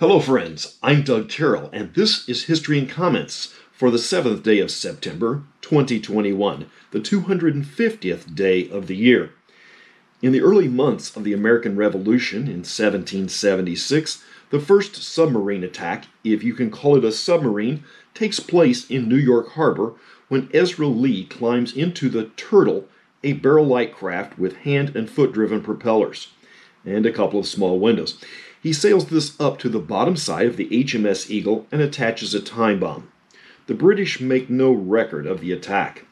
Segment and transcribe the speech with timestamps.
[0.00, 0.78] Hello, friends.
[0.82, 5.42] I'm Doug Terrell, and this is History and Comments for the 7th day of September,
[5.60, 9.34] 2021, the 250th day of the year.
[10.22, 16.42] In the early months of the American Revolution in 1776, the first submarine attack, if
[16.42, 19.92] you can call it a submarine, takes place in New York Harbor
[20.28, 22.88] when Ezra Lee climbs into the Turtle,
[23.22, 26.28] a barrel like craft with hand and foot driven propellers,
[26.86, 28.18] and a couple of small windows.
[28.62, 32.40] He sails this up to the bottom side of the HMS Eagle and attaches a
[32.40, 33.10] time bomb.
[33.66, 36.04] The British make no record of the attack.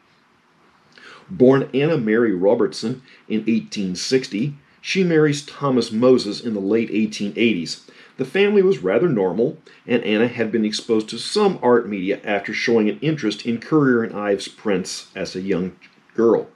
[1.31, 7.83] Born Anna Mary Robertson in 1860, she marries Thomas Moses in the late 1880s.
[8.17, 12.55] The family was rather normal, and Anna had been exposed to some art media after
[12.55, 15.77] showing an interest in Currier and Ives prints as a young
[16.15, 16.49] girl.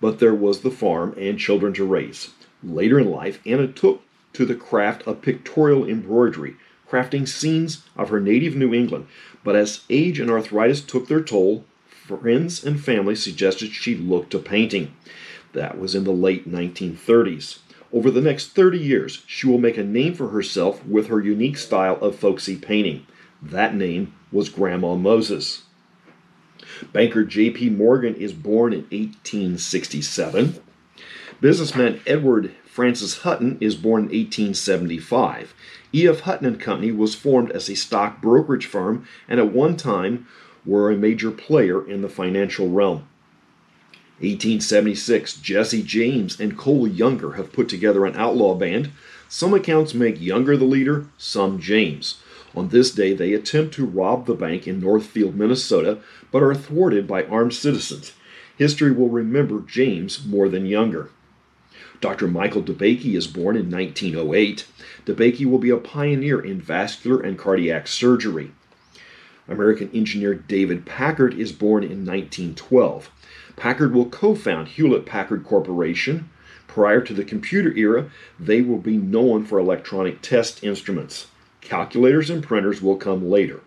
[0.00, 2.30] But there was the farm and children to raise.
[2.62, 4.02] Later in life, Anna took
[4.34, 6.56] to the craft of pictorial embroidery,
[6.88, 9.06] crafting scenes of her native New England.
[9.44, 14.38] But as age and arthritis took their toll, friends and family suggested she look to
[14.38, 14.94] painting.
[15.52, 17.58] That was in the late 1930s.
[17.92, 21.58] Over the next 30 years, she will make a name for herself with her unique
[21.58, 23.06] style of folksy painting.
[23.42, 25.64] That name was Grandma Moses.
[26.92, 27.70] Banker J.P.
[27.70, 30.62] Morgan is born in 1867.
[31.42, 35.52] Businessman Edward Francis Hutton is born in 1875.
[35.92, 36.20] E.F.
[36.20, 40.28] Hutton Company was formed as a stock brokerage firm and at one time
[40.64, 43.08] were a major player in the financial realm.
[44.20, 48.92] 1876, Jesse James and Cole Younger have put together an outlaw band.
[49.28, 52.22] Some accounts make Younger the leader, some James.
[52.54, 55.98] On this day, they attempt to rob the bank in Northfield, Minnesota,
[56.30, 58.12] but are thwarted by armed citizens.
[58.56, 61.10] History will remember James more than Younger.
[62.02, 62.26] Dr.
[62.26, 64.66] Michael DeBakey is born in 1908.
[65.06, 68.50] DeBakey will be a pioneer in vascular and cardiac surgery.
[69.46, 73.08] American engineer David Packard is born in 1912.
[73.54, 76.28] Packard will co found Hewlett Packard Corporation.
[76.66, 81.28] Prior to the computer era, they will be known for electronic test instruments.
[81.60, 83.60] Calculators and printers will come later.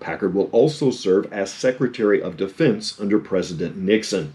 [0.00, 4.32] Packard will also serve as Secretary of Defense under President Nixon.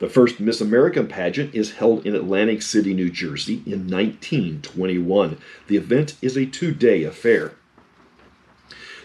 [0.00, 5.38] The first Miss America pageant is held in Atlantic City, New Jersey in 1921.
[5.68, 7.52] The event is a two day affair.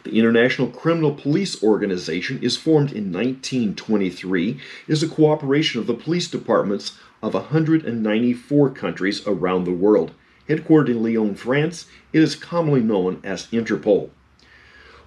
[0.03, 6.27] The International Criminal Police Organization is formed in 1923 is a cooperation of the police
[6.27, 10.11] departments of 194 countries around the world.
[10.47, 14.09] Headquartered in Lyon, France, it is commonly known as Interpol.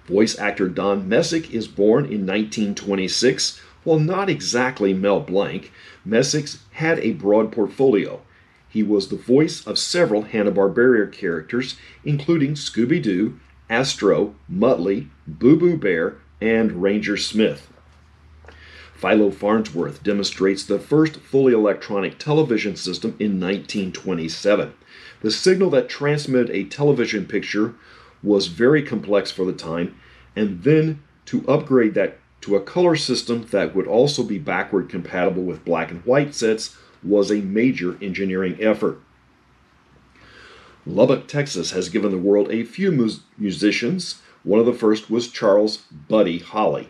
[0.05, 5.71] Voice actor Don Messick is born in 1926 while not exactly Mel Blanc,
[6.05, 8.21] Messick had a broad portfolio.
[8.69, 13.39] He was the voice of several Hanna-Barbera characters, including Scooby-Doo,
[13.69, 17.69] Astro, Muttley, Boo Boo Bear, and Ranger Smith.
[18.95, 24.73] Philo Farnsworth demonstrates the first fully electronic television system in 1927.
[25.21, 27.75] The signal that transmitted a television picture
[28.23, 29.95] was very complex for the time,
[30.35, 35.43] and then to upgrade that to a color system that would also be backward compatible
[35.43, 38.99] with black and white sets was a major engineering effort.
[40.85, 44.21] Lubbock, Texas has given the world a few mu- musicians.
[44.43, 45.77] One of the first was Charles
[46.09, 46.89] Buddy Holly,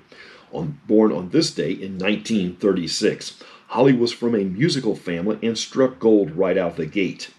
[0.52, 3.44] on, born on this day in 1936.
[3.68, 7.30] Holly was from a musical family and struck gold right out the gate.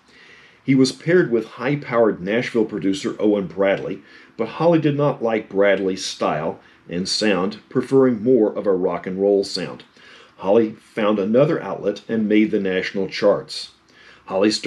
[0.63, 4.03] He was paired with high powered Nashville producer Owen Bradley,
[4.37, 9.21] but Holly did not like Bradley's style and sound, preferring more of a rock and
[9.21, 9.84] roll sound.
[10.39, 13.72] Holly found another outlet and made the national charts.
[14.27, 14.61] Holly's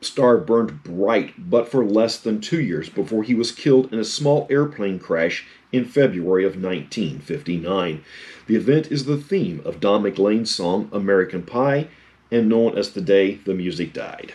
[0.00, 4.04] star burned bright, but for less than two years before he was killed in a
[4.04, 8.02] small airplane crash in February of 1959.
[8.46, 11.88] The event is the theme of Don McLean's song American Pie
[12.30, 14.34] and known as the day the music died.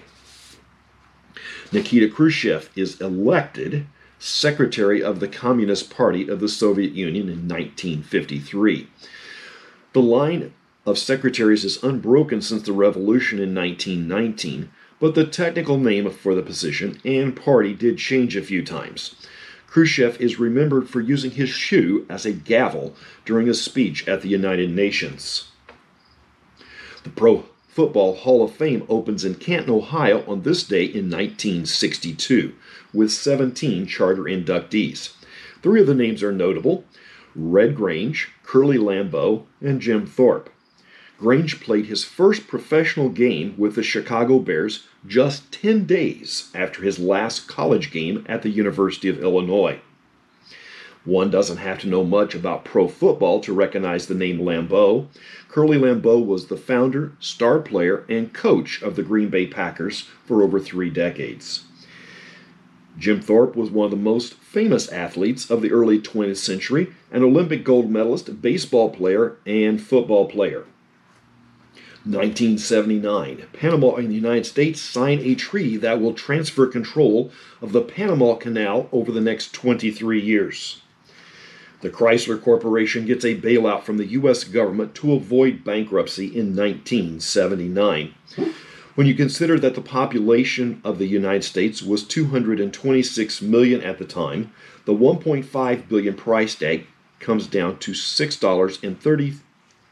[1.71, 3.87] Nikita Khrushchev is elected
[4.23, 8.87] secretary of the Communist Party of the Soviet Union in 1953.
[9.91, 10.53] The line
[10.85, 14.69] of secretaries is unbroken since the revolution in 1919,
[15.01, 19.15] but the technical name for the position and party did change a few times.
[19.67, 22.95] Khrushchev is remembered for using his shoe as a gavel
[23.25, 25.51] during a speech at the United Nations.
[27.03, 27.43] The Pro
[27.73, 32.53] Football Hall of Fame opens in Canton, Ohio on this day in 1962
[32.93, 35.13] with 17 charter inductees.
[35.63, 36.83] Three of the names are notable
[37.35, 40.51] Red Grange, Curly Lambeau, and Jim Thorpe.
[41.17, 46.99] Grange played his first professional game with the Chicago Bears just 10 days after his
[46.99, 49.79] last college game at the University of Illinois.
[51.05, 55.07] One doesn't have to know much about pro football to recognize the name Lambeau.
[55.49, 60.41] Curly Lambeau was the founder, star player, and coach of the Green Bay Packers for
[60.41, 61.65] over three decades.
[62.97, 67.23] Jim Thorpe was one of the most famous athletes of the early 20th century, an
[67.23, 70.65] Olympic gold medalist, baseball player, and football player.
[72.05, 77.81] 1979, Panama and the United States sign a treaty that will transfer control of the
[77.81, 80.82] Panama Canal over the next 23 years.
[81.83, 84.45] The Chrysler Corporation gets a bailout from the U.S.
[84.45, 88.13] government to avoid bankruptcy in 1979.
[88.95, 94.05] When you consider that the population of the United States was 226 million at the
[94.05, 94.53] time,
[94.85, 96.87] the 1.5 billion price tag
[97.19, 99.35] comes down to $6.30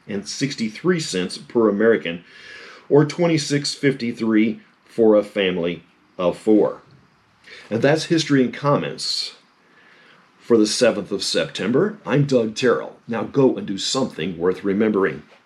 [0.08, 2.24] and 63 cents per American
[2.88, 5.84] or 26.53 for a family
[6.18, 6.82] of 4.
[7.70, 9.36] And that's history and comments.
[10.52, 12.98] For the 7th of September, I'm Doug Terrell.
[13.08, 15.24] Now go and do something worth remembering.